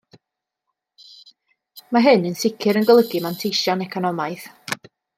[1.91, 4.53] Mae hyn yn sicr yn golygu manteision economaidd